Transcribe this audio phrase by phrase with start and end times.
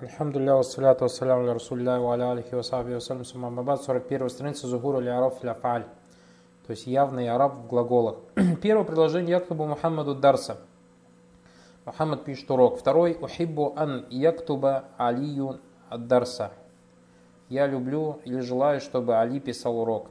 [0.00, 4.66] Альхамдулилля, вассаляту вассаляму аля расулля ва аля алихи ва сахби вассалям сумма мабад, 41 страница
[4.66, 5.86] Зухуру ли араб фил афаль,
[6.66, 8.16] то есть явный араб в глаголах.
[8.62, 10.58] Первое предложение яктубу Мухаммаду Дарса.
[11.86, 12.78] Мухаммад пишет урок.
[12.78, 15.60] Второй, ухиббу ан яктуба алию
[15.90, 16.52] дарса.
[17.48, 20.08] Я люблю или желаю, чтобы Али писал урок.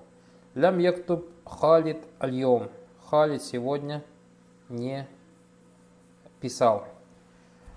[0.55, 2.69] Лям яктуб халид альйом.
[3.09, 4.03] Халид сегодня
[4.69, 5.05] не
[6.39, 6.85] писал.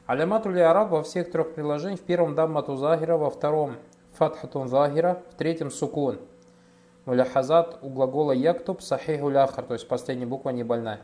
[0.08, 2.00] Алямату араб во всех трех приложениях.
[2.00, 3.76] В первом даммату захира, во втором
[4.14, 6.18] фатхатун захира, в третьем сукун.
[7.04, 11.00] Муляхазат у глагола яктуб сахиху ляхар, то есть последняя буква не больная.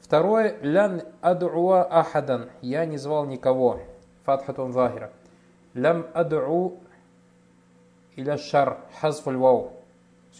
[0.00, 3.80] Второе, лян адуа ахадан, я не звал никого,
[4.24, 5.10] фатхатун захира.
[5.74, 6.78] Лям адуу
[8.14, 9.72] иля шар, хазфуль вау,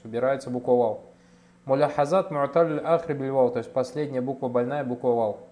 [0.04, 1.00] убирается буква вау.
[1.64, 5.49] Муляхазат муаталь ахри бильвау, то есть последняя буква больная, буква вау.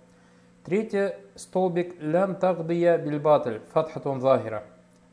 [0.68, 4.64] Третье, столбик лям тагдия бильбатль, фатхатун захира.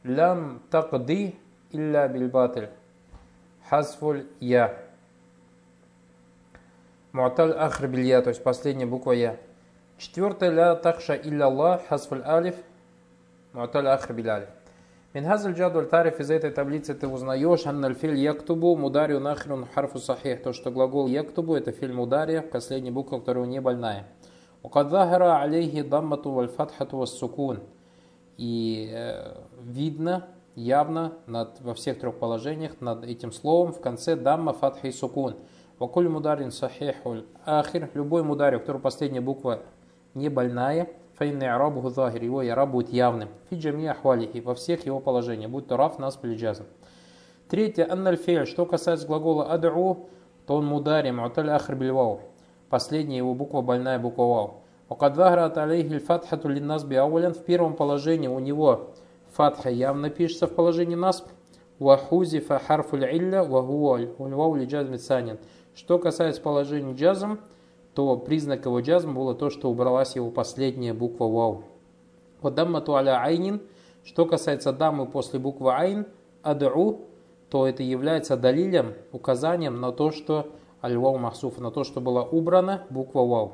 [0.03, 1.33] Лям тагди
[1.71, 2.67] илля бильбатль,
[3.69, 4.77] хазфуль я.
[7.13, 9.37] Муаталь ахр билья, то есть последняя буква я.
[9.97, 12.55] Четвертое, ля такша илля Аллах, хазфуль алиф,
[13.53, 14.49] муаталь ахр билялиф.
[15.13, 20.43] Минхазаль джадуль тариф из этой таблицы ты узнаешь, анналь филь яктубу, мударию нахрун харфу сахих.
[20.43, 24.05] То, что глагол яктубу это фильм удария, последняя буква, которая не больная.
[24.64, 27.58] وقد ظهر عليه ضمة والفتحة والسكون.
[28.38, 34.52] И э, видно, явно над, во всех трех положениях над этим словом в конце дамма,
[34.52, 35.36] фатха и сукун.
[35.78, 37.90] Вакуль мударин сахихуль ахир.
[37.94, 39.60] Любой мударь, у которого последняя буква
[40.14, 43.28] не больная, файнный арабу захир, его яраб будет явным.
[43.48, 46.64] Фи джами ахвалихи, во всех его положениях, будь то раф, нас или джазм.
[47.48, 48.46] Третье, анналь фейль.
[48.46, 50.08] Что касается глагола адру,
[50.46, 52.20] то он мудари, муаталь ахр бильвау.
[52.75, 54.53] Последняя его буква больная буква вау.
[54.89, 57.33] Вакад вахрат алейхи фатхату линнасби аулян.
[57.33, 58.87] В первом положении у него
[59.31, 61.25] фатха явно пишется в положении насб.
[61.79, 64.09] Вахузифа харфуль илля вахуаль.
[64.17, 65.37] Ульвау ли джазм санин.
[65.73, 67.39] Что касается положения джазм,
[67.93, 71.63] то признак его джазм было то, что убралась его последняя буква вау.
[72.41, 73.61] Вадаммату аля айнин.
[74.03, 76.07] Что касается дамы после буквы айн,
[76.43, 77.05] аду,
[77.49, 80.51] то это является далилем, указанием на то, что
[80.85, 83.53] аль-вау махсуф, на то, что была убрана буква вау.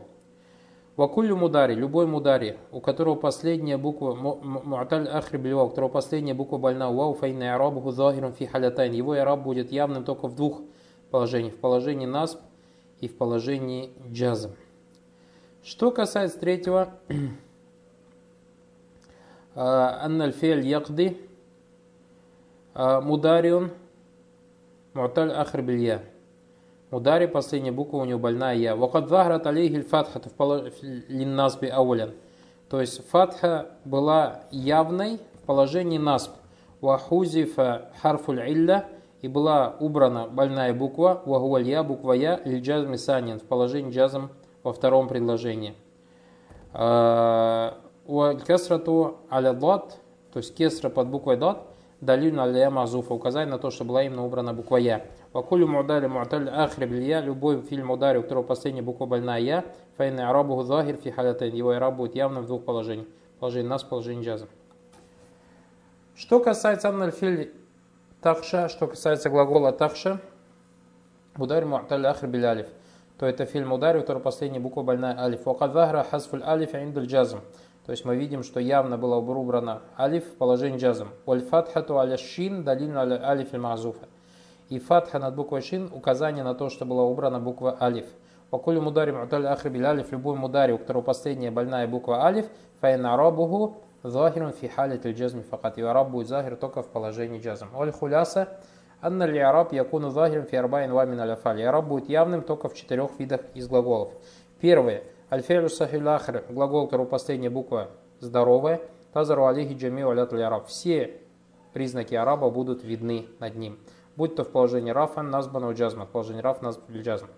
[0.97, 6.91] Вакулю мудари, любой мудари, у которого последняя буква, муаталь ахри у которого последняя буква больна,
[6.91, 8.91] вау файна арабуху захирун фи халятайн.
[8.91, 10.61] Его араб будет явным только в двух
[11.09, 12.39] положениях, в положении насб
[12.99, 14.51] и в положении джазм.
[15.63, 16.89] Что касается третьего,
[19.55, 21.17] анналь фиаль якди,
[22.75, 23.71] мудариун,
[24.93, 26.01] муаталь ахри билья.
[26.91, 28.75] Ударе последняя буква у него больная я.
[28.75, 30.21] Вакад захрат алейхи фатха
[31.07, 32.11] линнасби аулян.
[32.69, 36.31] То есть фатха была явной в положении насб.
[36.81, 38.85] Вахузифа харфуль илля
[39.21, 44.29] и была убрана больная буква вахуалья буква я лиджазм санин в положении джазм
[44.63, 45.75] во втором предложении.
[48.03, 49.99] Кесрату аля дат,
[50.33, 51.67] то есть кесра под буквой дат,
[52.01, 55.05] далиль аля мазуфа, указание на то, что была именно убрана буква я.
[55.31, 59.65] Вакулю му'дали му'таль ахри билья, любой фильм удари, у которого последняя буква больная я,
[59.97, 63.07] файна арабу захир фи халятайн, его араб будет явно в двух положениях.
[63.39, 64.47] Положение нас, положение джаза.
[66.15, 67.53] Что касается анналь филь
[68.21, 70.19] тахша, что касается глагола тахша,
[71.37, 72.67] مضارع معتل الآخر بالألف,
[73.17, 75.45] то это فعل مضارع, у которого последняя буква больная алиф.
[75.45, 77.41] وقد ظهر حذف الألف عند الجزم.
[77.91, 81.09] То есть мы видим, что явно было убрано алиф в положении جزم.
[81.25, 84.07] والفتحة على الشين دالة على الألف المحذوفة
[84.69, 88.05] и фатха над буквой шин указание на то, что была убрана буква алиф.
[88.49, 92.45] فكل مضارع معتل الآخر بالألف, любой мудари, у которого последняя больная буква алиф,
[92.79, 95.77] فإعرابه ظاهر في حالة الجزم فقط.
[95.77, 97.75] إعراب будет ظاهر только в положении جزم.
[97.75, 98.47] الخلاصة,
[99.01, 101.61] анна ли араб якуну захирун фи арбайн вамин аляфаль.
[101.61, 104.13] Араб будет явным только в четырех видах из глаголов.
[104.61, 105.03] Первое.
[105.31, 108.81] Альфелю сахиль ахр, глагол, у которого последняя буква здоровая.
[109.13, 110.03] Тазару алихи джами
[110.41, 110.67] араб.
[110.67, 111.21] Все
[111.73, 113.79] признаки араба будут видны над ним
[114.15, 117.29] будь то в положении рафа, назбана у джазма, в положении раф, назб джазма.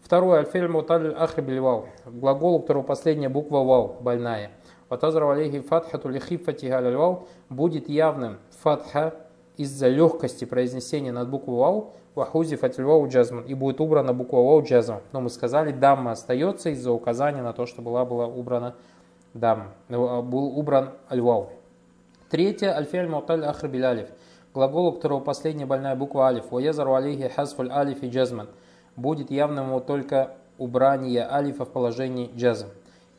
[0.00, 4.50] Второе, альфель муталь ахри бильвау, глагол, у которого последняя буква вау, больная.
[4.88, 9.14] Ватазрав алейхи фатхату лихифати галяльвау будет явным фатха
[9.56, 15.00] из-за легкости произнесения над буквой вау, вахузи фатильвау джазман, и будет убрана буква вау джазман.
[15.12, 18.74] Но мы сказали, дамма остается из-за указания на то, что была, была убрана
[19.34, 21.50] дам, был убран альвау.
[22.30, 24.08] Третье, альфель муталь ахри билялиф
[24.54, 28.48] глагол, у которого последняя больная буква алиф, «Ваезару алейхи хасфуль алиф и джазман»,
[28.96, 32.68] будет явным ему только убрание алифа в положении джазм.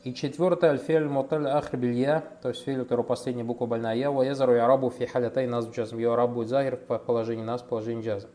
[0.04, 4.10] И четвертое, аль-фиаль муталь ахр билья, то есть филь, у которого последняя буква больная я,
[4.10, 5.96] ва язару и арабу фи халятай нас джазм.
[5.96, 8.28] Ее араб будет захир в положении нас, в положении джаза.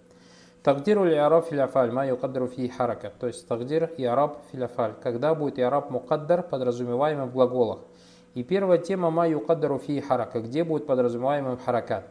[0.64, 3.14] Тагдиру ли араб филяфаль, ма юкаддару фи харака.
[3.20, 4.94] То есть тагдир и араб филяфаль.
[5.02, 7.80] Когда будет и араб мукаддар, подразумеваемый в глаголах.
[8.34, 12.06] И первая тема ма юкаддару фи харака, где будет подразумеваемым харакат.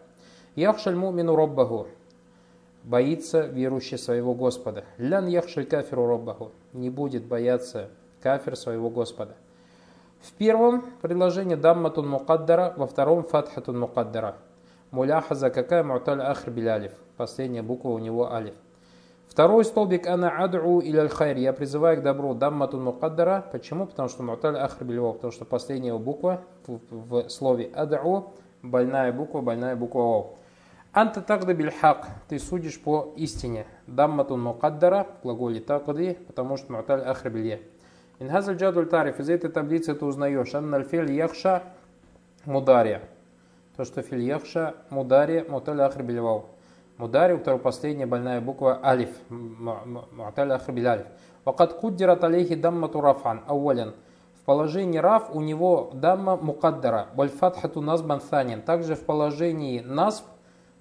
[0.56, 1.88] Яхшаль мумину роббаху,
[2.84, 4.84] боится верующий своего Господа.
[4.96, 7.90] Лян яхшаль кафиру роббаху, не будет бояться
[8.22, 9.36] кафир своего Господа.
[10.20, 14.36] В первом предложении дамматун мукаддара, во втором фатхатун мукаддара.
[14.90, 16.92] Муляхаза какая муталь ахр билялиф.
[17.18, 18.54] Последняя буква у него алиф.
[19.28, 23.44] Второй столбик ана аду или аль Я призываю к добру дамматун мукаддара.
[23.52, 23.86] Почему?
[23.86, 25.16] Потому что муталь ахр билялиф.
[25.16, 28.32] Потому что последняя буква в, в слове аду
[28.62, 30.34] больная буква, больная буква о.
[30.92, 32.08] Анта тагда бильхак.
[32.28, 33.66] Ты судишь по истине.
[33.86, 35.06] Дамматун мукаддара.
[35.22, 36.16] Глаголе тагды.
[36.26, 37.60] Потому что муталь ахр билялиф.
[38.20, 39.20] Инхазаль джадуль тариф.
[39.20, 40.54] Из этой таблицы ты узнаешь.
[40.54, 41.62] Анна аль яхша
[42.46, 43.02] мудария.
[43.78, 46.42] То, что филь яхша мудария муталь ахр билялиф.
[46.96, 49.10] Мудари, у которого последняя больная буква алиф.
[49.28, 51.06] Муаталь ахрбиль алиф.
[51.44, 53.44] Вакат куддират алейхи даммату рафан.
[53.46, 53.94] Ауалян.
[54.42, 57.06] В положении раф у него дамма мукаддара.
[57.14, 58.62] Баль фатхату назбан санин.
[58.62, 60.24] Также в положении назб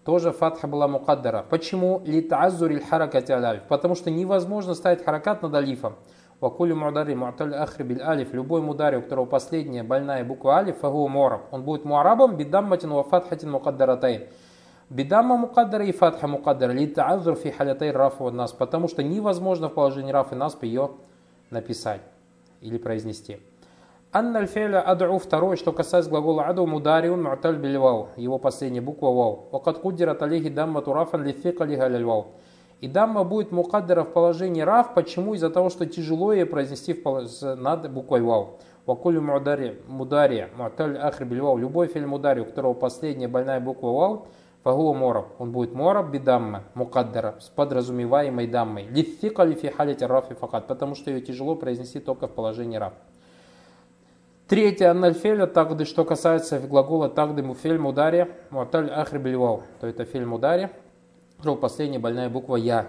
[0.03, 1.45] тоже фатха была мукаддара.
[1.47, 2.01] Почему?
[2.03, 3.61] Ли тааззури харакати алиф.
[3.67, 5.97] Потому что невозможно ставить харакат над алифом.
[6.39, 8.31] Вакулю мудари муаталь ахрибиль алиф.
[8.33, 11.47] Любой мудари, у которого последняя больная буква алиф, фагу муараб.
[11.51, 14.27] Он будет муарабом бидамматин ва фатхатин мукаддаратайн.
[14.89, 19.73] Бидамма мукаддара и фатха мукаддара ли та'азур фи халятай раф нас, потому что невозможно в
[19.73, 20.91] положении раф и насп ее
[21.49, 22.01] написать
[22.61, 23.39] или произнести.
[24.13, 29.49] Анна аль аду второе, что касается глагола аду мудариун му'таль бильвау, его последняя буква вау.
[29.51, 32.27] Вакат куддират алейхи дамма турафан ли фикали галяльвау.
[32.79, 35.33] И дамма будет мукаддара в положении раф, почему?
[35.33, 38.59] Из-за того, что тяжело ее произнести в, над буквой вау.
[38.85, 41.57] Вакулю мудари, мудари, му'таль ахр бильвау.
[41.57, 44.27] Любой фильм мудари, у которого последняя больная буква вау,
[44.63, 45.27] Фагуа мораб.
[45.39, 48.87] Он будет мораб бидамма, мукаддара, с подразумеваемой даммой.
[48.87, 52.93] Лиффикали фи халите рафи факат, потому что ее тяжело произнести только в положении раб.
[54.47, 60.29] Третье, аннальфеля тагды, что касается глагола тагды муфель мудари, муаталь ахри бельвау, то это фильм
[60.29, 60.69] мудари,
[61.61, 62.87] последняя больная буква я.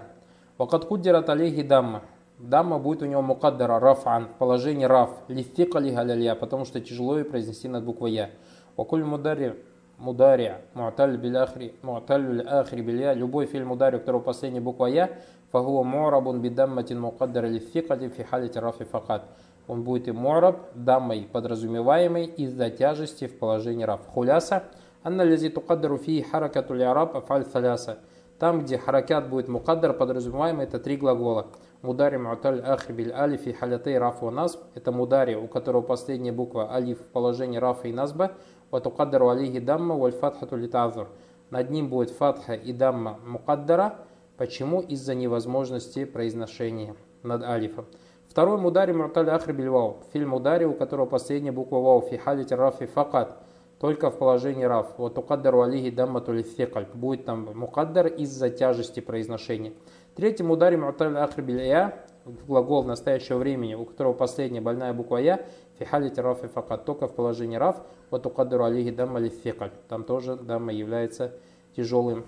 [0.57, 2.01] Вакат куддират алейхи дамма.
[2.37, 7.67] Дамма будет у него мукаддара рафан, положение раф, лиффикали галялья, потому что тяжело ее произнести
[7.67, 8.29] над буквой я.
[8.77, 9.57] وكل مضارع
[9.99, 15.09] مضارع, معتل بالآخر, معتل الآخر بالياء, любой فعل مضارع, у которого последняя буква я,
[15.51, 19.25] فهو معرب بضمة مقدرة للثقل في حالة الرفع فقط.
[19.67, 24.01] Он будет معرب, даммой подразумеваемый из-за тяжести в положении رفع.
[24.07, 24.63] الخلاصة,
[25.03, 27.99] أن الذي تقدر فيه حركة الإعراب أفعال ثلاثة.
[28.39, 31.47] Там, где حركة будет مقدر, подразумеваемый, это три глагола.
[31.81, 34.61] مضارع معتل الآخر بالألف في حالتي الرفع والنصب.
[34.75, 38.31] Это мудари, у которого последняя буква алиф в положении рафа и назба.
[38.71, 41.09] Ватукаддару алейхи дамма валь фатхату литазур.
[41.49, 43.95] Над ним будет фатха и дамма мукаддара.
[44.37, 44.79] Почему?
[44.79, 47.87] Из-за невозможности произношения над алифом.
[48.29, 49.97] Второй мудари мурталь ахри бильвау.
[50.13, 52.01] Фильм мудари, у которого последняя буква вау.
[52.01, 53.37] Фи халите рафи факат.
[53.79, 54.87] Только в положении раф.
[54.97, 56.87] Вот укаддару алихи дамма тулификаль.
[56.93, 59.73] Будет там мукаддар из-за тяжести произношения.
[60.15, 62.05] Третий мудари мурталь ахри билья
[62.47, 65.45] глагол настоящего времени, у которого последняя больная буква Я,
[65.77, 69.71] фихали рафи факат, только в положении раф, вот у кадру алиги дамма фекаль.
[69.87, 71.33] Там тоже дамма является
[71.75, 72.25] тяжелым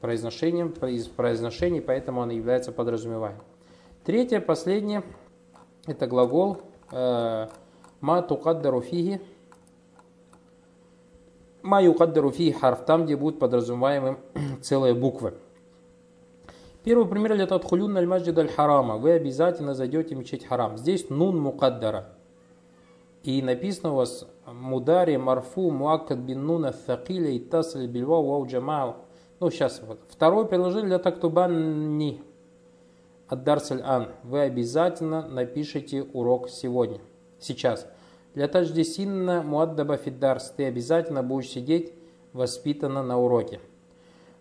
[0.00, 3.40] произношением, из произношений, поэтому она является подразумеваемой.
[4.04, 5.02] Третье, последнее,
[5.86, 6.58] это глагол
[6.92, 7.46] э,
[8.00, 9.20] ма тукаддару фиги,
[11.64, 14.18] ма юкаддару фиги харф, там, где будут подразумеваемы
[14.62, 15.34] целые буквы.
[16.84, 18.98] Первый пример это отхулюн аль маджид аль харама.
[18.98, 20.76] Вы обязательно зайдете в мечеть харам.
[20.76, 22.10] Здесь нун мукаддара.
[23.22, 28.96] И написано у вас мудари марфу муаккад бин нуна thакиля и тасль бильва вау джамау.
[29.40, 30.00] Ну, сейчас вот.
[30.08, 32.22] Второе предложение для тактубанни.
[33.28, 34.08] Аддарсаль ан.
[34.22, 37.00] Вы обязательно напишите урок сегодня.
[37.40, 37.88] Сейчас.
[38.34, 40.54] Для тадждисинна муаддаба фиддарс.
[40.56, 41.92] Ты обязательно будешь сидеть
[42.32, 43.60] воспитанно на уроке.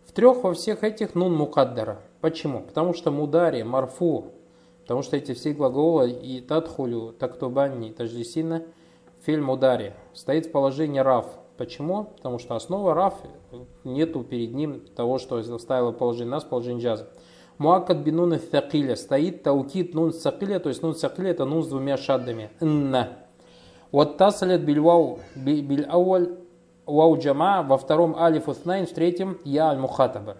[0.03, 2.01] В трех во всех этих нун мукаддара.
[2.19, 2.62] Почему?
[2.62, 4.33] Потому что мудари, марфу,
[4.81, 8.63] потому что эти все глаголы и тадхулю, тактубанни, таждисина,
[9.21, 11.27] филь мудари, стоит в положении раф.
[11.57, 12.05] Почему?
[12.05, 13.13] Потому что основа раф,
[13.83, 17.09] нету перед ним того, что заставило положение нас, положение джаза.
[17.59, 21.97] Муакад бинун thакиля, стоит таукит нун сакиля, то есть нун сакиля это нун с двумя
[21.97, 22.50] шаддами.
[22.59, 23.23] Нна.
[23.93, 26.31] Вот тасалят бильвау, биль ауаль,
[26.88, 30.38] вау джама, во втором алиф уснайн, в третьем я аль мухатаба.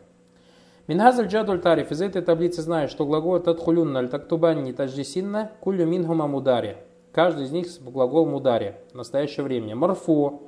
[0.88, 1.92] Минхазаль джадуль тариф.
[1.92, 6.78] Из этой таблицы знаешь, что глагол тадхулюнна аль тактубанни таджисинна кулю минхума мудари.
[7.12, 9.76] Каждый из них с глаголом ударе в настоящее время.
[9.76, 10.42] Марфу,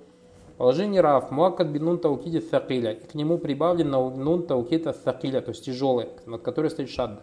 [0.57, 2.93] положение раф, муакад бин нун таукиди thакиля.
[2.93, 7.21] И к нему прибавлен нун таукита thакиля, то есть тяжелый, над которой стоит шадда.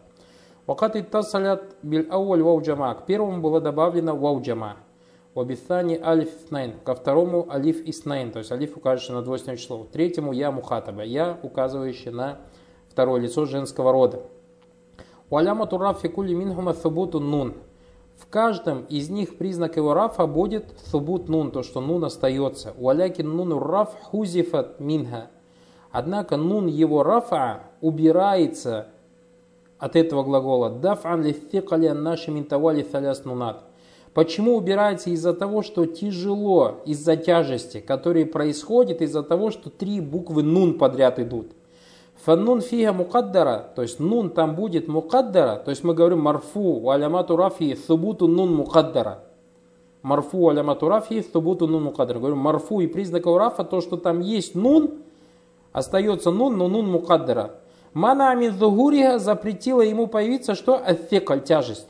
[0.68, 2.94] Вакат иттасалят биль ауаль вау джама.
[2.94, 4.76] К первому было добавлено вау джама.
[5.34, 6.74] Вабисани алиф иснайн.
[6.84, 9.86] Ко второму алиф иснайн, то есть алиф указывающий на двойственное число.
[9.90, 11.02] Третьему я мухатаба.
[11.02, 12.38] Я указывающий на
[12.88, 14.20] второе лицо женского рода.
[15.30, 17.54] Уаляма турафи кули минхума thубуту нун.
[18.18, 22.74] В каждом из них признак его рафа будет thубут нун, то, что нун остается.
[22.76, 25.30] Уалякин нуну раф хузифат минха.
[25.90, 28.88] Однако нун его рафа убирается
[29.78, 30.68] от этого глагола.
[30.68, 33.64] Даф'ан лифтикали наши минтавали таляс нунат.
[34.14, 35.10] Почему убирается?
[35.10, 41.18] Из-за того, что тяжело, из-за тяжести, которые происходит из-за того, что три буквы нун подряд
[41.18, 41.52] идут.
[42.24, 47.36] Фаннун фига мукаддара, то есть нун там будет мукаддара, то есть мы говорим марфу, алямату
[47.36, 49.24] рафи, thубуту нун мукаддара.
[50.02, 52.18] Марфу, алямату рафи, thубуту нун мукаддара.
[52.18, 54.90] Говорим марфу и признак рафа, то, что там есть нун,
[55.72, 57.54] остается нун, но нун мукаддара.
[57.92, 58.54] Мана амин
[59.18, 60.76] запретила ему появиться что?
[60.76, 61.88] Афекаль, тяжесть.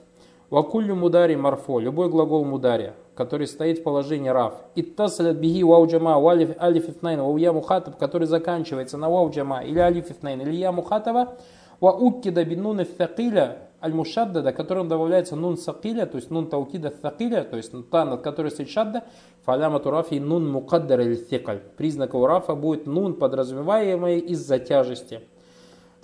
[0.53, 4.53] Вакуллю мудари марфо, любой глагол мудари, который стоит в положении раф.
[4.75, 9.65] Иттасалят биги вау джама, алиф алиф ифнайн, вау я мухатаб, который заканчивается на вау джама,
[9.65, 11.37] или алиф ифнайн, или я мухатава,
[11.81, 16.91] ва уккида бин нун факиля, аль мушаддада, которым добавляется нун сакиля, то есть нун таукида
[16.91, 19.05] факиля, то есть та, над которой стоит шадда,
[19.47, 21.63] фаляма турафи нун мукаддар или фикаль.
[21.79, 25.21] Признак у рафа будет нун, подразумеваемый из-за тяжести.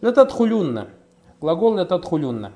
[0.01, 0.89] Лятатхулюнна.
[1.39, 2.53] Глагол лятатхулюнна.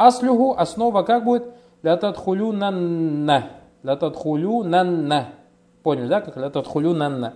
[0.00, 1.44] Аслюху, основа как будет?
[1.82, 3.50] Ля тадхулю нанна.
[3.82, 5.34] Ля тадхулю нанна.
[5.82, 6.22] Поняли, да?
[6.22, 7.34] Как ля тадхулю нанна.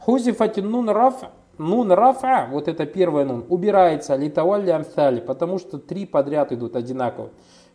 [0.00, 1.16] Хузифатин нун раф.
[1.58, 7.30] Нун рафа, вот это первое нун, убирается литавалли амсали, потому что три подряд идут одинаково.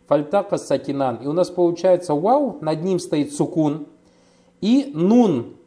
[0.08, 1.16] Фальтака сакинан.
[1.16, 3.86] И у нас получается вау, над ним стоит сукун.
[4.62, 5.58] И нун.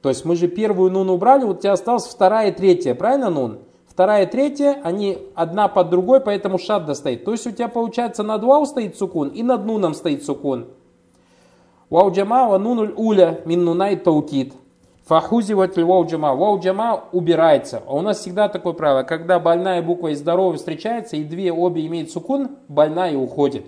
[0.00, 3.28] То есть мы же первую нун убрали, вот у тебя осталась вторая и третья, правильно
[3.28, 3.58] нун?
[3.94, 7.24] Вторая и третья, они одна под другой, поэтому шадда стоит.
[7.24, 10.66] То есть у тебя получается над вау стоит сукун и над нуном стоит сукун.
[11.90, 14.52] Вау джама ва нунуль уля мин нунай таукит.
[15.04, 16.34] Фахузиват вау джама.
[16.34, 17.84] Вау джама убирается.
[17.86, 21.86] А у нас всегда такое правило, когда больная буква и здоровая встречается, и две обе
[21.86, 23.64] имеют сукун, больная уходит.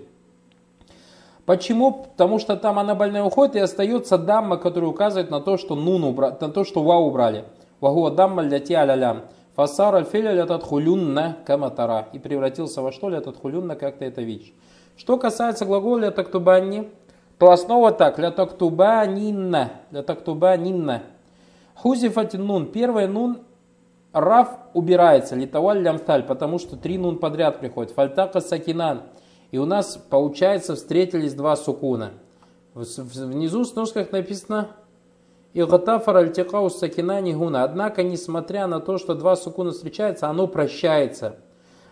[1.45, 2.03] Почему?
[2.03, 6.03] Потому что там она больная уходит и остается дамма, которая указывает на то, что нун
[6.03, 7.45] убрали, на то, что вау убрали.
[7.79, 9.21] Вагуа дамма ляти алялям.
[9.57, 12.09] Фасар аль-филя лятат хулюнна каматара.
[12.13, 14.53] И превратился во что лятат хулюнна, как ты это видишь.
[14.95, 16.91] Что касается глагола лятактубанни,
[17.39, 18.19] то основа так.
[18.19, 19.71] Лятактубанинна.
[19.89, 21.01] Лятактубанинна.
[21.73, 22.67] Хузифат нун.
[22.67, 23.39] Первый нун
[24.13, 25.35] раф убирается.
[25.35, 26.21] Литаваль лямталь.
[26.21, 27.93] Потому что три нун подряд приходит.
[27.93, 29.01] Фальтака сакинан.
[29.49, 32.11] И у нас, получается, встретились два сукуна.
[32.75, 34.69] Внизу в сножках написано
[35.53, 37.63] и гатафар альтикау сакинани гуна.
[37.63, 41.37] Однако, несмотря на то, что два сукуна встречаются, оно прощается.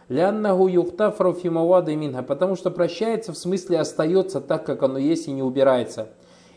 [0.07, 2.21] Ляннаху юхтафру фимавады минха.
[2.21, 6.09] Потому что прощается, в смысле остается так, как оно есть и не убирается.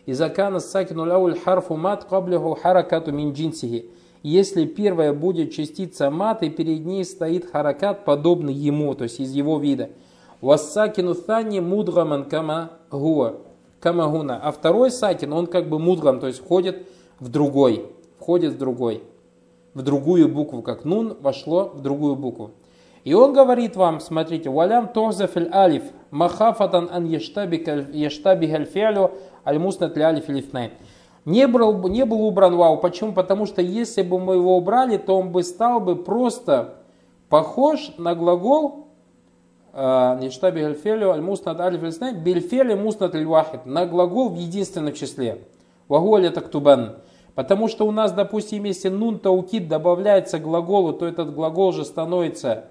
[0.05, 3.91] И закана сакину ляуль харфу мат каблиху харакату мин джинсихи.
[4.23, 9.33] Если первая будет частица мат, и перед ней стоит харакат, подобный ему, то есть из
[9.33, 9.91] его вида.
[10.41, 13.37] Вассакину thani мудгаман кама гуа.
[13.81, 14.41] Камагуна.
[14.43, 16.89] А второй сакин, он как бы мудгам, то есть входит
[17.21, 17.87] в другой,
[18.19, 19.03] входит в другой,
[19.75, 22.51] в другую букву, как нун вошло в другую букву.
[23.05, 29.13] И он говорит вам, смотрите, валям тохзафиль алиф, махафатан ан ештабихаль фиалю
[29.47, 30.73] аль муснат алиф лифнайн.
[31.25, 32.79] Не был, не был убран вау.
[32.79, 33.13] Почему?
[33.13, 36.75] Потому что если бы мы его убрали, то он бы стал бы просто
[37.29, 38.88] похож на глагол
[39.73, 43.27] Нештаби гальфелю аль муснат алиф лифнайн бельфеле муснат аль
[43.65, 45.45] на глагол в единственном числе.
[45.89, 46.97] Вагуаля тактубан.
[47.35, 51.85] Потому что у нас, допустим, если нун таукид добавляется к глаголу, то этот глагол же
[51.85, 52.65] становится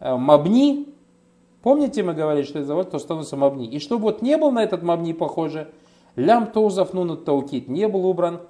[0.00, 0.88] э, мабни.
[1.62, 3.66] Помните, мы говорили, что это то становится мабни.
[3.66, 5.68] И чтобы вот не был на этот мабни похоже,
[6.16, 8.40] лям тоузов нун таукид не был убран,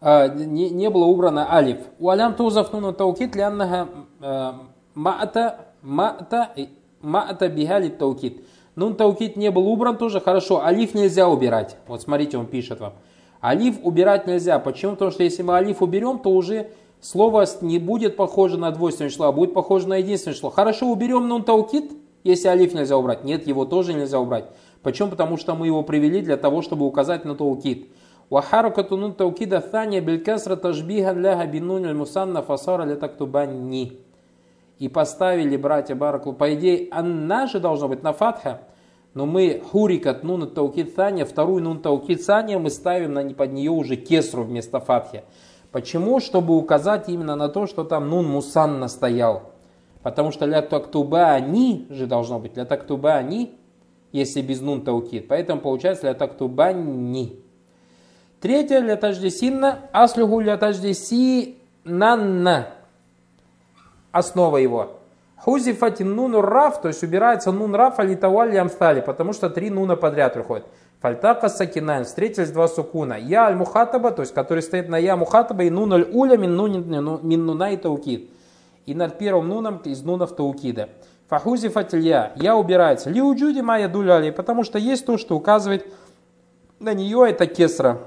[0.00, 1.78] а, не, не было убрано алиф.
[1.98, 3.88] У алям тоузов нун таукид ляннага
[4.20, 4.52] э,
[4.94, 6.50] маата маата
[7.00, 8.44] маата бихали таукид.
[8.74, 10.62] Нун таукид не был убран тоже хорошо.
[10.62, 11.76] Алиф нельзя убирать.
[11.86, 12.94] Вот смотрите, он пишет вам.
[13.42, 14.58] Алиф убирать нельзя.
[14.58, 14.92] Почему?
[14.92, 19.26] Потому что если мы алиф уберем, то уже слово не будет похоже на двойственное число,
[19.26, 20.50] а будет похоже на единственное число.
[20.50, 21.92] Хорошо, уберем нун таукит,
[22.24, 23.24] если алиф нельзя убрать.
[23.24, 24.46] Нет, его тоже нельзя убрать.
[24.82, 25.10] Почему?
[25.10, 27.88] Потому что мы его привели для того, чтобы указать на таукит.
[28.28, 34.05] Вахаракату нун таукида thания белькасра тажбихан ляха бинун мусанна фасара летактубанни.
[34.78, 38.62] И поставили братья Бараклу, по идее, анна же должно быть на фатха,
[39.14, 43.70] но мы хурикат нун таукид сания, вторую нун таукид сания мы ставим на, под нее
[43.70, 45.24] уже кесру вместо фатхи.
[45.72, 46.20] Почему?
[46.20, 49.54] Чтобы указать именно на то, что там нун мусанна стоял.
[50.02, 53.54] Потому что ля тактуба они же должно быть, ля тактуба они,
[54.12, 55.26] если без нун таукид.
[55.28, 57.40] Поэтому получается ля тактуба ни.
[58.40, 62.75] Третье ля таждесинна, аслюху ля таждеси нанна.
[64.16, 64.92] Основа его.
[65.36, 70.32] Хузифати нуну раф, то есть убирается нун раф алитаваль ямстали, потому что три нуна подряд
[70.32, 70.64] приходят.
[71.02, 73.18] Фальтака сакинайн, встретились два сукуна.
[73.18, 76.56] Я аль мухатаба, то есть который стоит на я мухатаба, и нун аль уля мин,
[77.22, 78.30] мин нуна и таукид.
[78.86, 80.88] И над первым нуном из нунов таукида.
[81.28, 83.10] Фахузи фатилья, я убирается.
[83.10, 85.86] Ли уджуди моя дуляли, потому что есть то, что указывает
[86.78, 87.98] на нее, это кесра.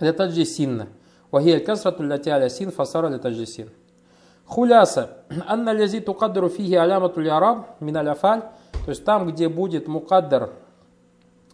[0.00, 0.88] Это джисинна.
[1.30, 3.70] Вахия кесра тулятя син фасара летаджисин.
[4.52, 5.08] Хуляса.
[5.48, 8.42] Анна лязи тукаддару фиги аляматуль араб миналь афаль.
[8.84, 10.50] То есть там, где будет мукаддар,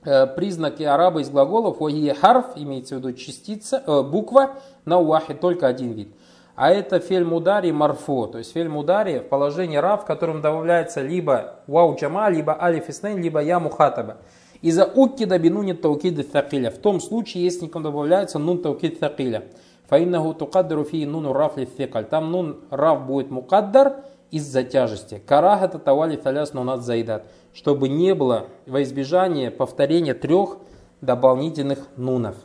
[0.05, 4.51] э, признаки араба из глаголов, вахия харф, имеется в виду частица, э, буква,
[4.85, 6.09] на уахи только один вид.
[6.57, 11.01] А это фель мудари марфу, то есть фель мудари в положении раб, в котором добавляется
[11.01, 14.17] либо вау джама, либо алиф иснейн, либо я мухатаба.
[14.61, 16.73] Из-за уккида бинуни таукид такиля.
[16.73, 19.45] В том случае, если никому добавляется нун таукид такиля.
[19.89, 22.05] Фаиннаху тукаддару фи нуну рафли фикаль.
[22.05, 25.23] Там нун раф будет мукаддар из-за тяжести.
[25.27, 27.25] Карахата тавали таляс нунат заидат.
[27.55, 30.59] Чтобы не было во избежание повторения трех
[31.01, 32.37] дополнительных нунов.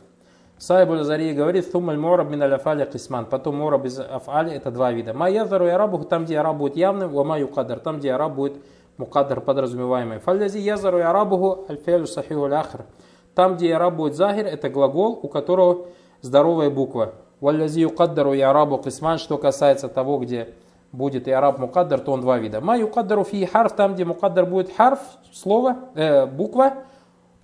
[0.56, 3.26] Сайб Зари говорит, «Тумаль мораб мин аляфали кисман».
[3.26, 5.12] Потом мораб из афали– это два вида.
[5.12, 8.54] Ма язару арабу, там, где араб будет явным, ва ма юкадар, там, где араб будет
[8.96, 10.20] مقدر подразумеваемый.
[10.20, 12.86] فالذي يظهر إعرابه الفعل الصحيح الآخر.
[13.34, 15.86] Там, где إعراب будет ظاهر, это глагол, у которого
[16.22, 17.14] здоровая буква.
[17.40, 20.54] والذي يقدر إعرابه قسمان, что касается того, где
[20.92, 22.60] будет إعراب مقدر, то он два вида.
[22.60, 25.00] ما يقدر فيه حرف, там, где مقدر будет حرف,
[25.32, 26.74] слово, э, буква.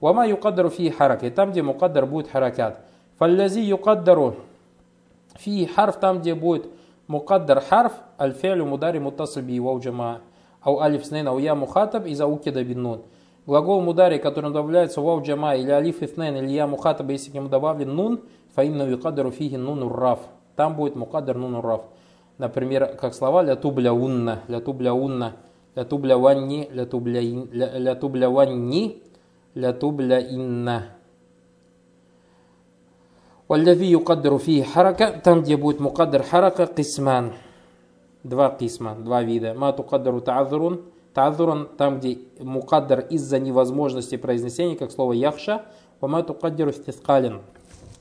[0.00, 2.80] وما يقدر فيه حركة, и там, где مقدر будет حركة.
[3.18, 4.36] فالذي يقدر
[5.34, 6.66] فيه حرف, там, где будет
[7.06, 10.20] мукаддар харф, аль-фи'лю мудари муттасиль би вау джама,
[10.62, 13.02] ау алиф снейн, ау я мухатаб, и заукида бин нун.
[13.46, 17.48] Глагол мудари, которым добавляется вау джама или алиф ифнен или я мухатаба, если к нему
[17.48, 18.20] добавлен нун,
[18.54, 20.20] фаинна юкадару фиги нун урраф.
[20.56, 21.82] Там будет мукадар нун урраф.
[22.38, 25.36] Например, как слова ля тубля унна, ля тубля унна,
[25.74, 29.02] ля тубля ванни, ля тубля, ин, ля, ля тубля ванни,
[29.54, 30.86] ля тубля инна.
[33.48, 37.32] Валляви юкаддару фиги харака, там, где будет мукаддар харака, кисман.
[38.22, 39.54] Два кисма, два вида.
[39.54, 40.82] Ма тукаддару таазрун,
[41.14, 45.64] та'адзурун там где мукаддар из-за невозможности произнесения как слово яхша
[46.00, 47.40] ва ма тукаддару стискалин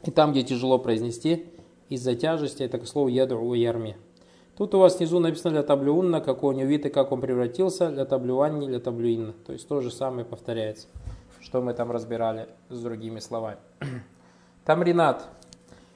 [0.04, 1.46] и там где тяжело произнести
[1.90, 3.98] из-за тяжести это слово яду ярми
[4.60, 7.92] Тут у вас внизу написано для таблюунна, какой у него вид и как он превратился,
[7.92, 9.32] для таблюанни, для таблюинна.
[9.48, 10.88] То есть то же самое повторяется,
[11.40, 13.56] что мы там разбирали с другими словами.
[14.66, 15.30] Тамринат.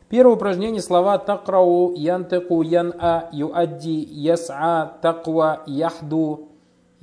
[0.08, 6.53] Первое упражнение слова такрау, янтеку, ян-а, юадди, яс'a, таква, яхду,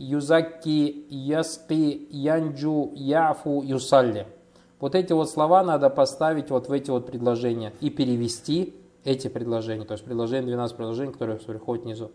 [0.01, 4.27] юзакки, яски, янджу, яфу, юсалли.
[4.81, 9.85] Вот эти вот слова надо поставить вот в эти вот предложения и перевести эти предложения.
[9.85, 12.11] То есть предложение 12 предложений, которые приходят внизу.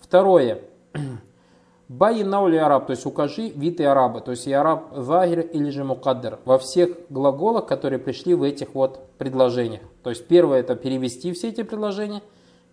[0.00, 0.62] Второе.
[1.88, 5.70] Байинау ли араб, то есть укажи вид и араба, то есть и араб вагир или
[5.70, 9.82] же мукаддер во всех глаголах, которые пришли в этих вот предложениях.
[10.04, 12.22] То есть первое это перевести все эти предложения,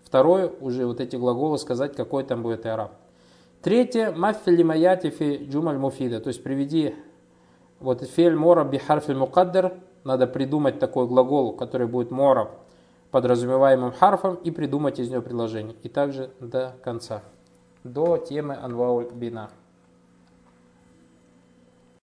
[0.03, 2.91] второе уже вот эти глаголы сказать, какой там будет и араб.
[3.67, 6.95] Третье, маффили маятифи джумаль муфида, то есть приведи
[7.81, 9.73] вот фель мора бихарфиль мукаддер,
[10.05, 12.49] надо придумать такой глагол, который будет мора
[13.11, 15.75] подразумеваемым харфом и придумать из него предложение.
[15.83, 17.23] И также до конца
[17.83, 19.49] до темы Анвауль Бина.